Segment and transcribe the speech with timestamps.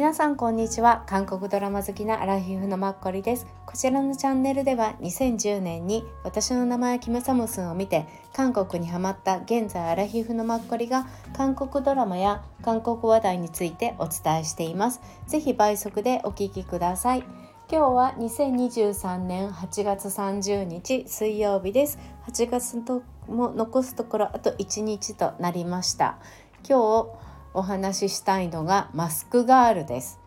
[0.00, 1.04] 皆さんこんにちは。
[1.06, 3.46] 韓国ドラマ好きなアラヒフのマッコリです。
[3.66, 15.02] こちらのチャンネルでは2010年に私の名前はキムサムスンを見て韓国にハマった現在アラヒフのマッコリが韓国ドラマや韓国話題についてお伝えしています。
[15.26, 17.18] ぜひ倍速でお聞きください。
[17.70, 21.98] 今日は2023年8月30日水曜日です。
[22.26, 26.16] 8月とも残すところあと1日となりました。
[26.66, 30.20] 今日お話ししたいのがマスクガールです。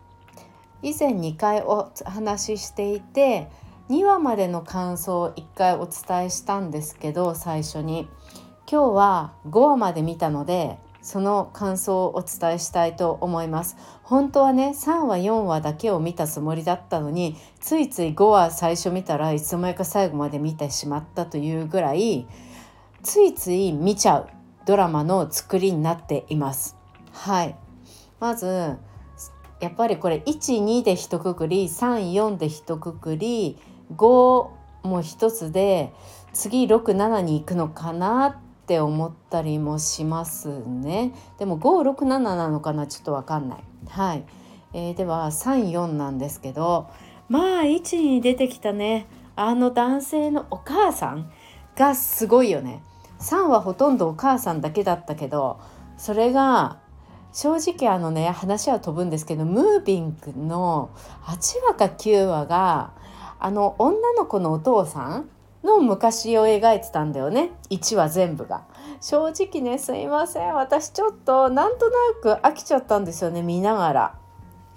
[0.82, 3.48] 以前2回お話ししていて
[3.88, 8.08] 2話までの感想を1回お伝えしたんですけど最初に。
[8.66, 13.76] 今日は5話まで見たのでその感想をお伝えしたいと思います。
[14.02, 22.26] 本当はね3話4話だけを見たつもりだったのについつい5話最初見たらいつの間にか最後まで見てしまったというぐらい
[23.02, 24.28] ついつい見ちゃう
[24.64, 26.83] ドラマの作りになっています。
[27.14, 27.56] はい。
[28.20, 28.76] まず
[29.60, 33.56] やっぱりこれ12で一括り34で一括り
[33.96, 34.48] 5
[34.82, 35.92] も一つで
[36.32, 41.14] 次67に行くのかなって思ったりもしますね。
[41.38, 43.64] でも567なのかなちょっと分かんない。
[43.88, 44.24] はい、
[44.72, 46.88] えー、では34なんですけど
[47.28, 51.30] まあ1に出てきたねあの男性のお母さん
[51.76, 52.82] がすごいよね。
[53.20, 55.60] 3はほとんどお母さんだけだったけど
[55.96, 56.80] それが
[57.34, 60.90] 正直あのね話は飛ぶんですけどムービングの
[61.24, 62.92] 8話か9話が
[63.40, 65.28] あの女の子のお父さん
[65.64, 68.64] の昔を描いてたんだよね1話全部が。
[69.00, 74.18] 正直ねすいません私ちょっとなんとなく飽きちゃったんですよね見ながら。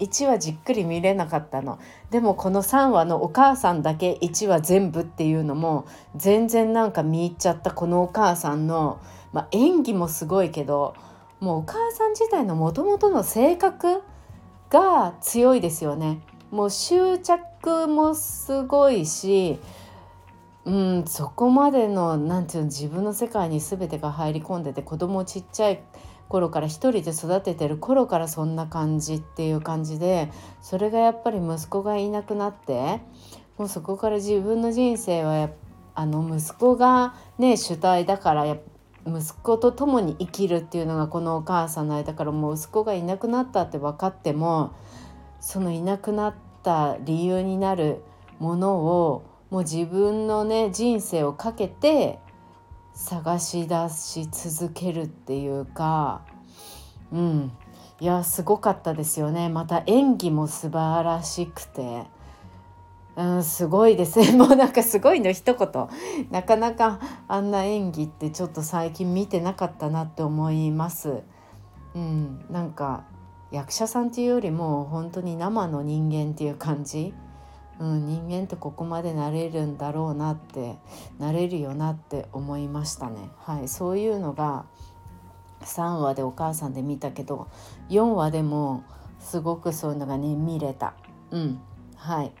[0.00, 1.78] 1話じっくり見れなかったの
[2.10, 9.00] でもこの3話のお母さんだけ1話全部っていうのも全然なんか見入っちゃったこのお母さんの、
[9.32, 10.94] まあ、演技もすごいけど
[11.40, 14.02] もうお母さん自体のもともとの性格
[14.70, 16.20] が強いですよね。
[16.50, 19.58] もう執着もすごいし、
[20.64, 25.80] うん、そこまでのなんていうの自分の世界に全てが入り込んでて子供ちっちゃい
[26.28, 33.00] 頃から一人で育ててる頃からそんな感じっていう感じでそれがやっぱり息子がいなくなって
[33.56, 35.50] もうそこから自分の人生は
[35.94, 38.62] あの息子がね主体だからやっぱ
[39.06, 44.74] 息子と共に生きるっていうのがこのお母さんの間からもう息子がいなくなったって分かっても
[45.40, 48.02] そのいなくなった理由になる
[48.38, 52.18] ものをもう自分のね人生をかけて
[52.94, 56.22] 探し出し続けるっていうか
[57.12, 57.52] うん
[58.00, 62.17] いやすごかったですよねまた演技も素晴らしくて。
[63.18, 65.88] うん、すごいですね もうなんかすごいの一言
[66.30, 71.24] なかなかあんな演技ってちょっと最近見てなかったなって思います。
[71.96, 73.02] うん、なんか
[73.50, 77.12] 役者さんっていうよりも本当に生の人間っていう感じ、
[77.80, 80.78] うん、人間ってここまでなれるんだろうなって
[81.18, 83.30] なれるよなって思いましたね。
[83.38, 84.64] はい、そういうのが
[85.62, 87.48] 3話でお母さんで見たけど
[87.88, 88.84] 4話でも
[89.18, 90.94] すごくそういうのがね見れた。
[91.32, 91.60] うん
[91.96, 92.32] はい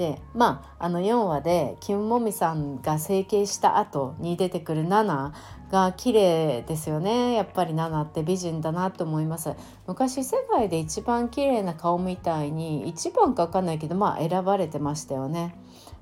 [0.00, 5.34] でまああの4話でキム・モミさんが整形した後に出てくるナナ
[5.70, 7.34] が綺麗ですよね。
[7.34, 9.52] やっぱりナナって美人だなと思います。
[9.86, 15.54] 昔世界で一番綺麗な顔みたいに一番か分かんないけどまあ選ばれてましたよね。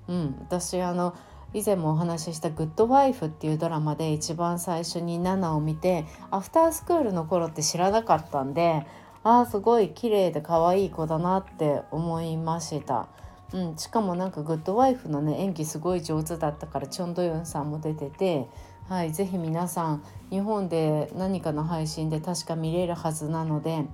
[0.06, 0.36] うん。
[0.42, 1.16] 私あの
[1.52, 8.86] 以前もお話しした「グッドワイフ」っていうドラマで一番最初にナナを見てアフタースクールの頃って知らなかったんで
[9.24, 13.08] ああすごい綺麗で可愛い子だなって思いました。
[13.52, 18.46] うん、しかもなんかグッドワイフのね演技すごい上手だったからチョン・ドヨンさんも出てて、
[18.88, 23.86] はい、ぜひ皆さん日本で何かの配信で確か見れるはずなので、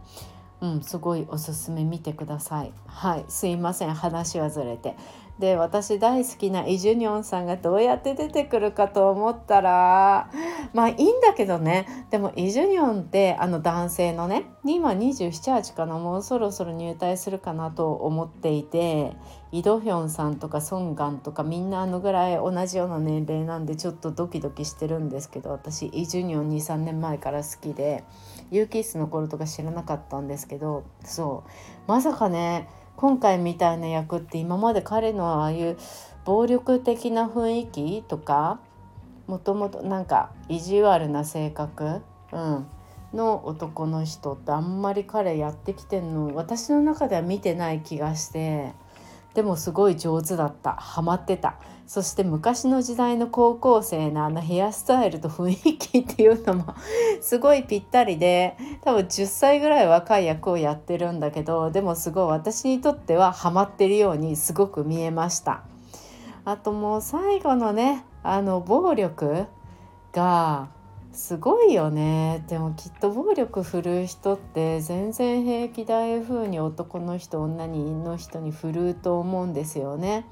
[0.61, 2.73] うん、すごいおすすめ見てください。
[2.87, 4.97] はい、すいません話はずれて。
[5.39, 10.31] で私大好きなイ・ジュニョンさんがどうやって出てくるかと思ったら
[10.73, 12.07] まあいいんだけどね。
[12.11, 19.17] でもイ・ジュニョンってあの男性のね今278かなもうそろそろ入隊するかなと思っていて
[19.51, 28.05] イ・ドヒョンさんとかソンガンとかみんなあのぐらい同じような年齢なんでちょっとドキドキしてるんですけど私イ・ジュニョン23年前から好きで
[28.53, 31.51] ユーキッスの頃とか知らなかったんですけどそう。
[31.87, 35.77] まさかね今回みたいな役って今まで彼のああいう
[36.25, 38.61] 暴力的な雰囲気とか
[39.27, 42.03] もともとなんか意地悪な性格、
[42.33, 42.67] うん、
[43.13, 48.73] の男の人ってあんまり彼やってきてんの私の中では見てない気がして。
[49.35, 50.73] でもすごい上手だった。
[50.75, 51.57] ハマってた。
[51.87, 56.75] そして昔の時代の高校生のあのヘアスタイルと雰囲気っていうのも
[57.21, 65.63] すごいぴったりで多分10歳ぐらい若い役をやってるんだけどでもすごい私にとってはハマってるようにすごく見えました。
[66.47, 69.47] あともう最後のねあの暴力
[70.13, 70.69] が
[71.15, 72.45] すごいよね。
[72.49, 80.27] でもきっと暴力振るう人って全然平気だいう風に男の人女の人に振るうと思うんですよね。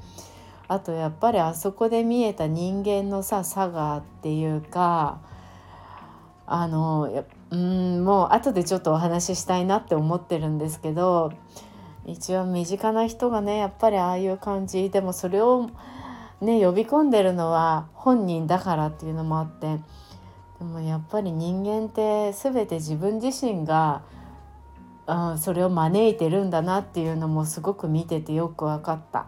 [0.67, 5.21] あとやっぱりあそこで見えた人間のさ差がっていうか
[6.47, 11.33] あのうんもう後でちょっとお話ししたいなって思ってるんですけど
[12.07, 14.91] 一番身近な人がねやっぱりああいう感じ。
[14.91, 15.71] でもそれを
[16.41, 19.79] ね呼び込んでるのは本人だからっていうのもあって
[20.63, 24.03] でもやっぱり人間って全て自分自身が、
[25.09, 29.27] うん、それを招いてるんだなっていうのもすごく見ててよく分かった。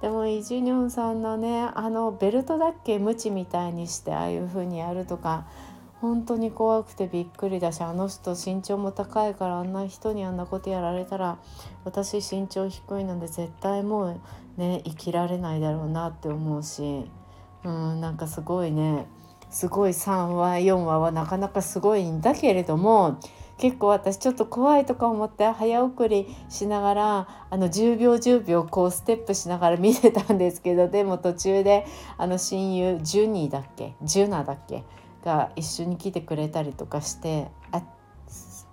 [0.00, 5.48] でもイ・ジュニョンさんのねあのベルトだっけムチみたいにしてああいう風にやるとか
[6.00, 11.38] 本当に怖くてびっくりだしあの人身長も高いからあんな人にあんなことやられたら
[11.84, 14.20] 私身長低いので絶対も
[14.56, 17.10] うね生きられないだろうなって思うし
[17.64, 19.08] うんなんかすごいね
[19.50, 23.18] すごい3話4話はなかなかすごいんだけれども
[23.58, 31.86] 結構私ちょっと怖いとか思って早送りしながらあの10秒10秒こうステップしながら 見てたんですけどでも途中で
[32.18, 33.94] あの親友ジュニーだっけ？
[34.02, 34.84] ジュナだっけ？
[35.24, 37.82] が一緒に来てくれたりとかしてあ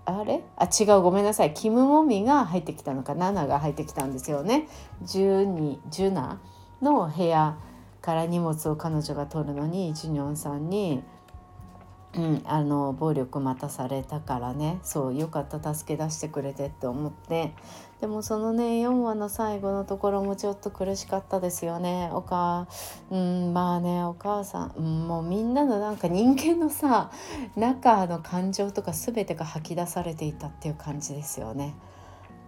[0.05, 0.43] あれ？
[0.57, 1.53] あ違うごめんなさい。
[1.53, 4.67] キム・モミが入ってきたのかナナが入ってきたんですよね。
[5.01, 6.41] ジュニジュナ
[6.81, 7.55] の部屋
[8.03, 11.01] から荷物を彼女が取るのにジュニョンさんに、
[12.15, 17.53] うん、あの暴力待たされたからねそうよかった助け出してくれてって思って
[18.01, 22.67] でもそのね4話の最後のところもちょっと苦しかったですよねおか
[23.09, 27.09] うんまあねお母さん、うん、もうみんなのなんか人間のさ
[27.55, 31.73] 中の感情とか全てが吐き出されていたっていう感じですよね。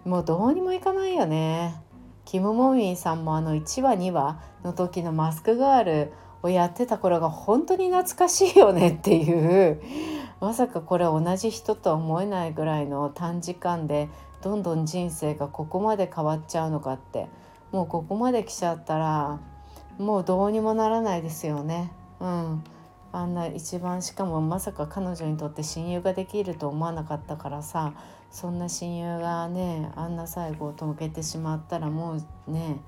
[0.04, 1.85] もうどうにもいかないよね。
[2.26, 6.12] キム・モミンさんもあの1話2話の時のマスクガール
[6.42, 9.80] をやってた頃が本当に懐かしいよねっていう
[10.40, 14.08] まさかこれ同じ人とは思えないぐらいの短時間で
[14.42, 17.28] どんどん人生がここまで変わっちゃうのかって
[17.70, 19.38] もうここまで来ちゃったら
[19.98, 21.90] もうどうにもならないですよね。
[22.20, 22.64] うん
[23.16, 27.94] あんな一番しかもまさか彼女にとって親友ができると思わなかったからさ
[28.30, 32.78] そんな親友がねあんな最後を遂げてしまったらもうね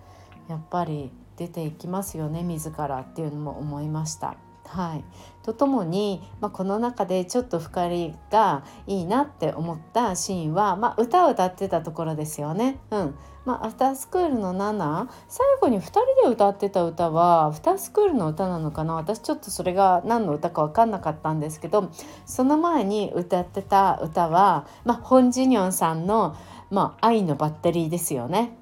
[0.47, 4.37] やっぱり出ていきますよね自らっていうのも思いました。
[4.69, 5.05] はい、
[5.43, 12.79] とともに、まあ、この中でちょっと2人がいいなって思ったシーンは、まあ、歌を歌ってたところですよね。
[12.91, 13.15] うん
[13.47, 18.97] まあ、アフタースクールの7最後に2人で歌ってた歌はアフタースクールの歌なのかな？
[18.97, 21.91] 私ちょっとそれが何の歌か分かんなかったんですけど
[22.27, 26.37] その前に歌ってた歌は、まあ、ホン・ジニョンさんの、
[26.71, 28.59] まあ、愛のバッテリーですよね。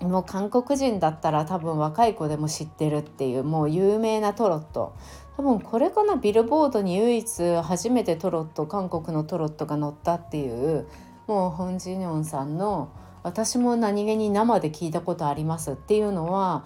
[0.00, 4.94] もう韓国人だったら多分若い子でも知ってるっていうもう有名なトロット。
[5.36, 10.86] 多分これかなビルボードに唯一初めてトロット韓国のトロットが乗ったっていう
[11.26, 12.90] もうホン・ジニョンさんの
[13.22, 16.64] 私も何気に生で聞いたことありますっていうのは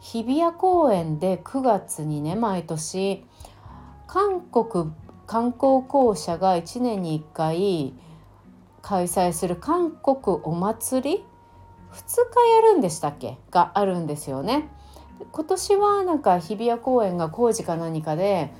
[0.00, 3.24] 日比谷公園で9月にね毎年
[4.08, 4.90] 韓国
[5.26, 7.94] 観光公社が1年に1回
[8.82, 11.24] 開催する韓国お祭り
[11.92, 13.36] 日やるんでしたっけ？
[13.50, 14.68] があるんですよね。
[15.32, 18.52] 今年はなんか日比谷公園が工事か何かで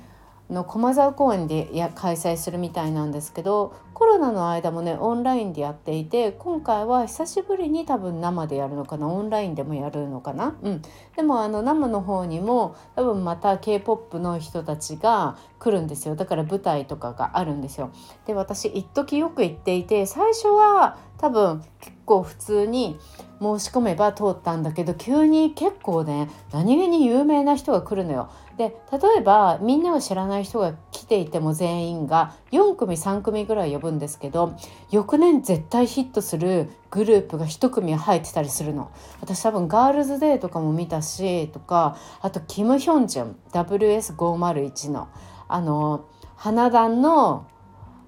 [0.51, 10.81] の駒沢公園でや開催するみたいなんですけどコロナの間もねオンラインでやっていて今回は久しぶりに多分生でやるのかなオンラインでもやるのかな、うん、
[11.15, 16.15] でもあの生の方にも多分また k p o p の人たちが来るんですよ。
[16.15, 17.91] だから舞台とかがあるんですよ。
[18.25, 22.99] で私一時よく行っていて最初は多分結構普通に
[23.41, 28.29] 申し込めば通ったんだけど急に結構ね何気に有名な人が来るのよ。
[28.57, 34.55] で例えばみんなが知らない人が来ていても全員が4組3組ぐらい呼ぶんですけど
[34.91, 38.91] 翌年絶対ヒットするグループが1組入ってたりするの。
[39.21, 45.07] 私多分ガールズデーとかも見たしとかあとキム・ヒョンジュン WS501 の
[45.47, 46.05] あの
[46.35, 47.47] 花壇の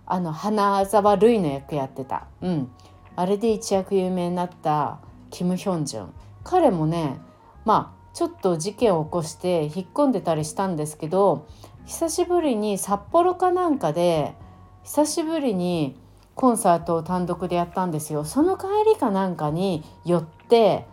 [0.06, 2.28] あの花沢類の役やってた。
[2.42, 2.72] うん。
[3.16, 5.00] あれで一躍有名になった
[5.34, 6.14] キム・ヒョンジュン
[6.44, 7.20] 彼もね
[7.66, 11.48] まあちょっと事件を起こして引っ込んでたりしたんですけど
[11.88, 14.36] 久しぶりに札幌かなんかで
[14.84, 15.98] 久しぶりに
[16.36, 20.86] コンサートを単独でやったんですよその帰りかなんかに寄って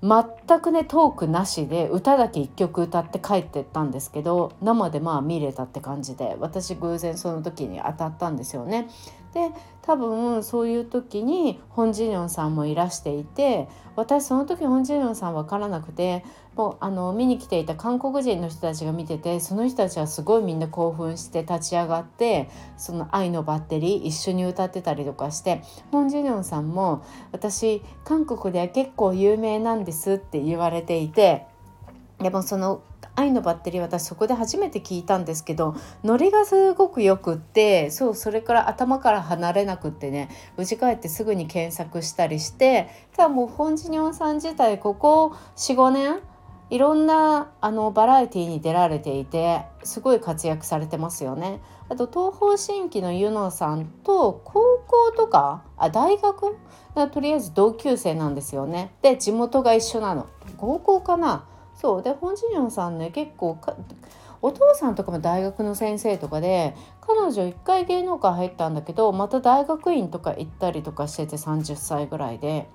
[0.00, 8.88] 全くねトークなしで歌だけ1曲歌って帰ってったんですけど生でまあ見れたって感じで私偶然その時に当たったんですよね。
[9.34, 9.50] で
[9.82, 16.24] 多分そういう時にホン・ジニョンさんもいらしていて私その時ホン・ジニョンさん分からなくて
[16.56, 31.46] もうあの見に来ていた韓国人の人たちが見ててその人たちはすごいみんな興奮して立ち上がってその「愛のバッテリー」一緒に歌ってたりとかしてホン・ジニョンさんも「私韓国では結構有名なんです」って言われていて
[32.20, 32.82] でもその
[33.14, 46.20] 愛のバッテリー私そこで初めて聞いたんですけどノリがすごくよくってそうそれから頭から離れなくってね家帰ってすぐに検索したりしてただもう本地ニョンさん自体ここ45年
[46.70, 51.62] いろんなあのバラエティーに出られていてすごい活躍されてますよね。
[51.88, 56.58] あと東方神起のユノさんと高校とかあ大学？
[57.10, 58.92] とりあえず同級生なんですよね。
[59.00, 60.26] で地元が一緒なの。
[60.58, 61.46] 高校かな？
[61.80, 63.56] そうで本地ンさんね結構
[64.42, 72.68] お父さんとかも大学の先生とかで彼女一回芸能界入ったんだけどまた大学院とか行ったりとかしてて30歳ぐらいで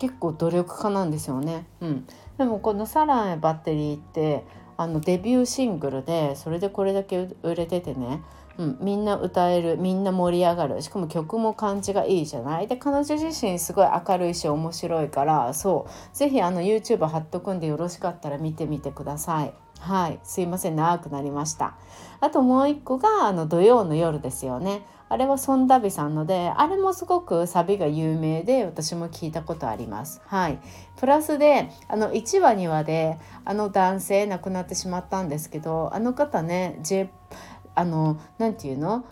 [0.00, 1.66] 結構努力家なんですよね。
[1.80, 2.06] うん、
[2.38, 4.44] でもこの「サランへバッテリー」って
[4.76, 8.22] あのデビューシングルでそれでこれだけ売れててね
[8.58, 10.82] うん、みんな歌えるみんな盛り上がる。
[10.82, 12.66] しかも曲も感じがいいじゃない？
[12.66, 15.90] で彼女自身すごい明るいし面白いからそう。
[16.12, 19.54] 是非 YouTube 貼っとくんでよろしかったら見てみてください。
[19.78, 20.18] はい。
[20.24, 20.76] すいません。
[20.76, 21.76] 長くなりました。
[22.20, 24.84] あともう一個があの土曜の夜ですよね。
[25.10, 30.20] あれはソンダビさんのであれもすごくサビが有名で私も聞いたことあります。
[30.26, 30.58] はい。
[30.96, 37.08] プラスであの1話2話であの男性亡くなってしまったんですけどあの方ね J
[37.78, 39.04] あの何て言うの？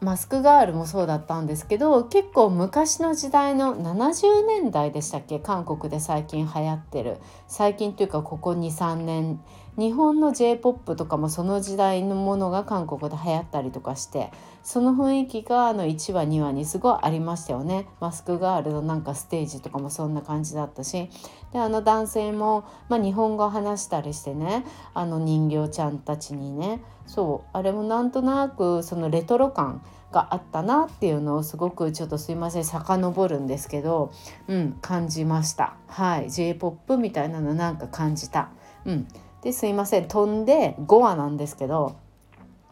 [0.00, 5.40] マスクガールもそうだったんですけど結構昔の時代の70年代でしたっけ？
[5.40, 7.16] 韓国で最近流行ってる。
[7.48, 9.40] 最近というかここ23年
[9.78, 14.32] 日本の j p o p とかもその時代のものが韓国で流行ったりとかして
[14.64, 17.86] その雰囲気があの1話2話にすごいありましたよね。
[18.00, 21.08] マスクガールのなんかステージとかもそんな感じだったし。
[21.52, 29.82] であの男性も、まあ、日本語話したりしてねあの人形ちゃんたちにねそうあれもなんとなくそのレトロ感
[30.12, 34.12] があったなっていうのをすごくちょっとすいません遡るんですけど、
[34.46, 35.76] うん、感じました。
[35.86, 38.50] はい j p o p みたいなのなんか感じた。
[38.84, 39.08] うん。
[39.48, 40.08] ですいません。
[40.08, 41.96] 飛んで5話なんですけど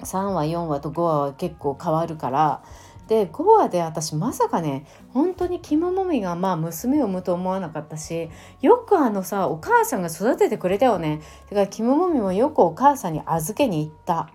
[0.01, 2.63] 3話4話と5話は結構変わるから
[3.09, 8.29] で5話で私まさかね本当にキム・モミがまあ娘を産むと思わなかったし
[8.61, 11.23] よくあのさお母さんが育ててくれたよね。
[11.49, 14.29] だからキム・モミもよくお母さんに預けに行った。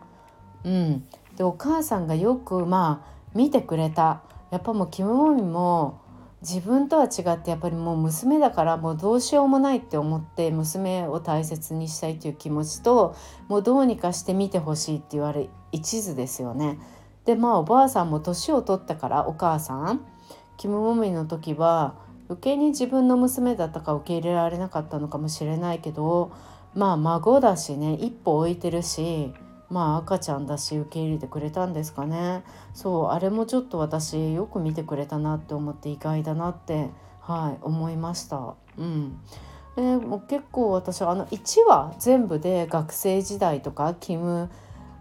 [0.64, 1.08] うん。
[1.36, 4.24] でお母さんがよくまあ見てくれた。
[4.50, 6.01] やっぱもうキム・モミも
[6.42, 13.16] 自分とは違ってやっぱりもう娘だからもうどうしようもないって思って娘を大切にしたいという気持ちと
[13.48, 16.80] もうどうにかして見てほしいって言われ一途ですよね。
[17.26, 20.02] でまあおばあさんも年を取ったからお母さん
[20.58, 21.94] キム・モミの時は
[22.28, 26.32] 余計に自分の娘だったか受け入れられなかったのかもしれないけど
[26.74, 29.34] まあ孫だしね一歩置いてるし
[29.72, 32.44] まあ赤ちゃんだし受け入れてくれたんですかね。
[32.74, 36.90] そうあれもちょっと私よく見てくれたなって思って意外だなって
[37.22, 38.56] はい思いました。
[38.78, 39.20] うん。
[39.76, 44.50] でも結構私はあの1話全部で学生時代とかキム・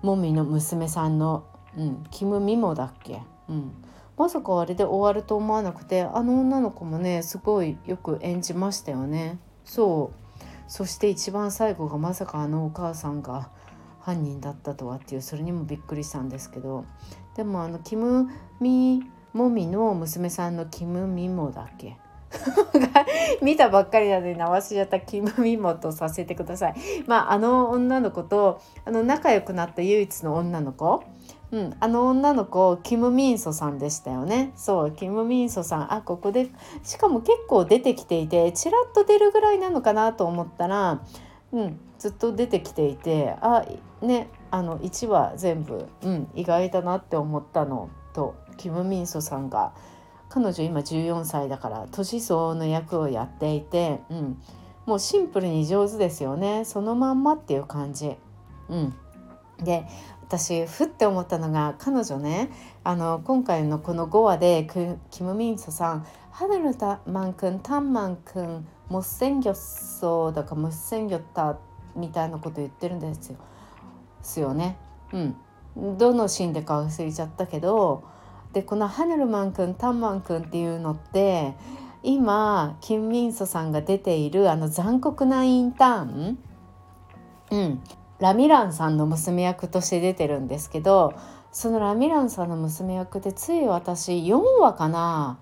[0.02, 1.44] モミの娘さんの、
[1.76, 3.72] うん、キム・ミモだっけ、うん、
[4.16, 9.38] まさかあれで終わると思わなくてあの女の子もねすごいよく演じましたよね。
[9.64, 10.20] そう。
[10.68, 13.50] そして一番最後がまさかあのお母さんが
[14.00, 16.84] 犯人だったとはっていうそれにもびっくりしたんですけど
[17.36, 18.28] でもあのキム・
[18.60, 19.02] ミ
[19.32, 21.96] モミの娘さんのキム・ミモだっけ？
[23.42, 26.74] 見たばっかりなのに直しちゃったキム・ミモとさせてください。
[27.06, 31.02] まああの女の子とあの仲良くなった唯一の女の子。
[31.52, 34.52] うん、あの女の子キム・ミンソさんでしたよね。
[34.54, 35.92] そうキム・ミンソさん。
[35.92, 36.48] あここで
[36.84, 41.00] しかも結構出てきていてちらっと出るぐらいなのかなと思ったら、
[41.52, 43.64] うん、ずっと出てきていてあ
[44.00, 47.90] ねあの1話全部、うん、意外だなって思ったの。
[48.12, 49.72] とキム・ミンソさんが
[50.28, 54.42] 彼女今14歳だから年相応の役をやっていて、うん、
[54.86, 56.64] もうシンプルに上手ですよね。
[56.64, 58.16] そのまんまっていう感じ。
[58.68, 58.94] うん、
[59.62, 59.86] で
[60.22, 62.50] 私ふって思ったのが彼女ね
[62.84, 64.68] あの今回のこの5話で
[65.10, 71.58] キム・ミンソさん「ハルルタマン君タンマン君もっせんぎょっそうだかもっせんぎょった
[71.96, 73.38] みたいなこと言ってるんですよ。
[74.20, 74.76] すよね。
[75.12, 75.36] うん。
[75.98, 78.04] どのシーンでか忘れちゃったけど
[78.52, 81.54] でこのハネルマン君タンマン君っていうのって
[82.02, 86.38] 今キン・ミンソさんが出ているあの残酷なインターン、
[87.50, 87.82] うん、
[88.18, 91.14] ラミランさんの娘役として出てるんですけど
[91.52, 95.38] そのラミランさんの娘役でつい私4話かな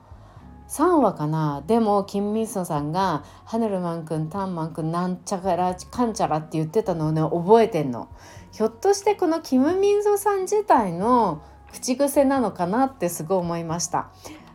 [0.69, 8.09] 3話かなでもキム・ミンソさんが「ハネルマン君タンマン君なんちゃらかんちゃら」って言ってたのをね覚えてんの。
[8.53, 14.09] ひょっとしてこのキム・ミンソさん自体の口癖なのかなってすごい思いました。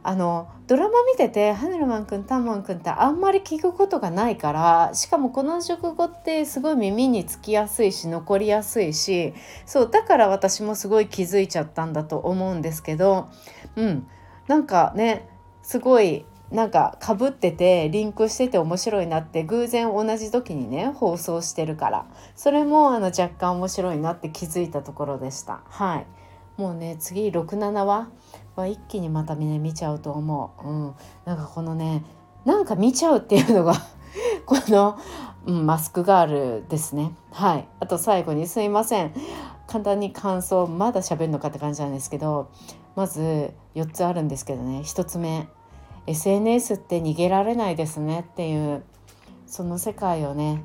[0.05, 9.34] あのドラマ見ててハネルマン君タンマン君ってあんまり聞くことがないからしかもこの熟語ってすごい耳につきやすいし残りやすいし
[9.65, 13.29] そうだから私もすごい気づいちゃったんだと思うんですけど
[13.77, 14.08] うん
[14.48, 15.29] なんかね
[15.63, 22.05] すごいなんかかぶっててリンクしてて面白いなって偶然同じ時にね放送してるから。
[22.36, 25.62] それもあの若干面白いなって気づいたところでした。
[25.65, 26.05] はい。
[26.58, 28.10] もうね次67話
[28.55, 28.67] は？
[28.67, 32.05] 一気にまたね見ちゃうと思う、うん、なんかこのね
[32.46, 33.74] なんか見ちゃうっていうのが
[34.46, 35.00] この、
[35.48, 37.15] うん、マスクガールですね。
[37.32, 37.67] はい。
[37.79, 39.13] あと最後にすいません。
[39.65, 42.50] 簡単に感想まだ喋るのかって感じなんですけど
[42.96, 44.80] まず4つあるんですけどね。
[44.80, 45.48] 1つ目
[46.08, 48.84] SNS って逃げられないですねっていう
[49.46, 50.64] その世界をね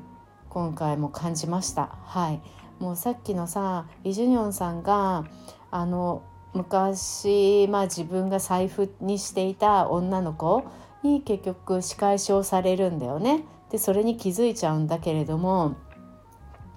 [0.49, 1.97] 今回も感じました。
[2.05, 2.41] はい。
[2.79, 5.25] もうさっきのさイ・ジュニョンさんが
[5.69, 10.63] あの昔、まあ、自分が財布にしていた女の子
[11.03, 13.43] に結局仕返しをされるんだよね。
[13.69, 15.75] でそれに気づいちゃうんだけれども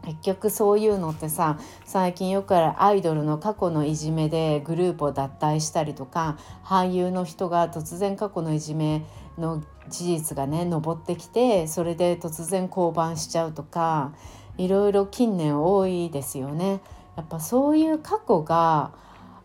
[0.05, 9.05] 結局そういうのってさ最近よくあるアイドルの過去のいじめでグループを脱退したりとか俳優の人が突然過去のいじめ
[9.39, 14.13] の事実がね上ってきてそれで突然降板しちゃうとか
[14.59, 16.83] いろいろ近年多いですよね。
[17.17, 18.93] やっぱそういう過去が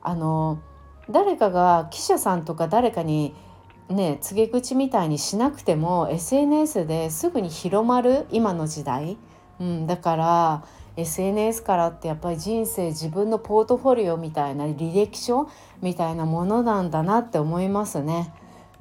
[0.02, 0.60] あの
[1.10, 3.34] 誰かが記者さんとか誰かに
[3.90, 9.18] ね告げ口みたいにしなくても SNS ですぐに広まる今の時代、
[9.60, 10.64] うん、だから
[10.98, 15.50] SNS からってやっぱり人生自分のポートフォリオみたいな履歴書
[15.82, 18.34] みたいなものなんだなって思いますね。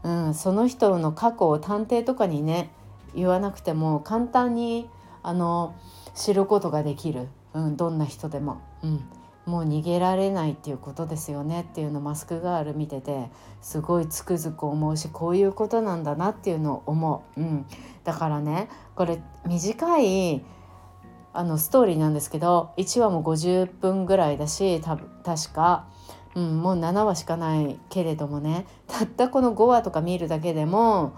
[0.03, 2.71] うん、その人の過去を探偵とかにね
[3.15, 4.89] 言わなくても簡単に
[5.23, 5.75] あの
[6.15, 8.61] 知ることができる、うん、どんな人でも。
[8.83, 9.05] うん
[9.47, 13.31] もう逃げられないっていうことですよねっていうのマスクガール見てて
[13.63, 17.67] すごいつくづく思うしこういうことなんだなっていうのを思う、うん、
[18.03, 20.45] だからねこれ短い
[21.37, 25.87] あのストーリーなんですけど1話も50分ぐらいだし確か、
[26.35, 28.67] うん、もう7話しかないけれどもね。
[28.87, 31.13] たったこの5話とか見るだけでも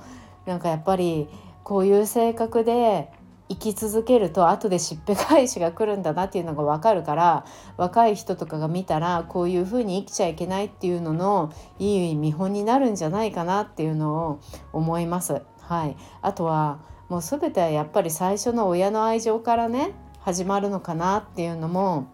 [0.44, 1.28] なんかやっぱり
[1.62, 3.12] こういう性格で
[3.48, 14.40] 生き続けると後でしっぺ返しが来るんだなっていうのが分かるから若い人とかが見たらこういうふうに生きちゃいけないっていうののいい見本になるんじゃないかなっていうのを
[14.72, 15.42] 思います。
[15.60, 22.08] はい、あとはもう全てはやっぱり最初の親の愛情からね始まるのかなっていうのも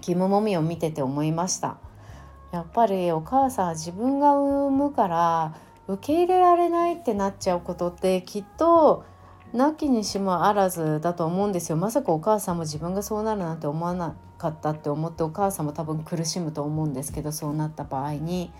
[0.00, 1.76] キム・モミを見てて思いました。
[2.52, 5.54] やっぱりお母さん自分が産むから
[5.88, 9.04] 受け入れられないってなっちゃうことってきっと
[9.54, 18.52] なきにしもあらずだと思うんですよまさかお母さんも自分がそうなるなんて思わなかったって思ってお母さんも多分苦しむと思うんですけどそうなった場合に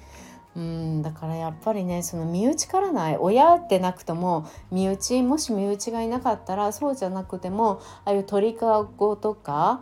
[0.54, 9.80] うんだからやっぱりねその身内からない親ってなくとも身内もし身内がいなかったらそうじゃなくてもああいう鳥かごとか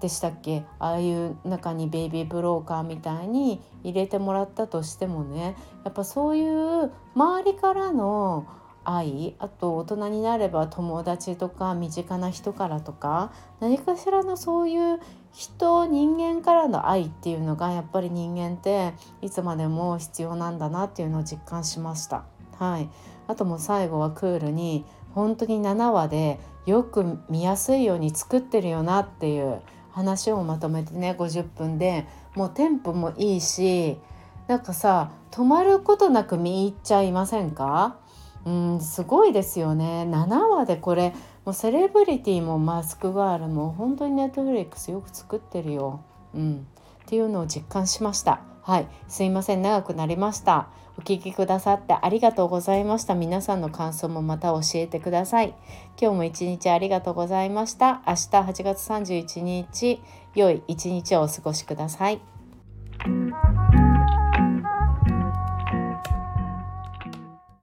[0.00, 0.64] でしたっけ？
[0.78, 8.46] ああいう中にベイビーブローカーみたいに入れてもらったとしてもねやっぱそういう周りからの
[8.88, 15.00] 愛あと大人になれば友達とか身近な人からとか何かしらのそういう
[15.32, 22.24] 人人間からの愛っていうのがやっぱり人間っていつまでも必要なんだなっていうのを実感しました。
[22.58, 22.88] はい、
[23.26, 33.98] あともう最後はクールに本当に7話でよく見やすいように作ってるよなっていう話をまとめてね50分でもうテンポもいいし
[34.46, 37.98] なんかさ止まることなく見入っちゃいませんか？
[38.46, 40.06] うんすごいですよね。
[40.08, 41.12] 7話でこれ
[41.44, 46.00] もうセレブリティもマスクガールも本当にネットフリックスよく作ってるよ、
[46.32, 46.66] うん、
[47.04, 48.40] っていうのを実感しました。
[48.62, 48.88] はい。
[49.08, 49.62] すいません。
[49.62, 50.68] 長くなりました。
[50.98, 53.16] お聞きくださってありがとうございました。
[53.16, 55.54] 皆さんの感想もまた教えてください。
[56.00, 58.02] 今日も一日ありがとうございました。
[58.06, 60.00] 明日8月31日。
[60.34, 62.20] 良い一日をお過ごしください。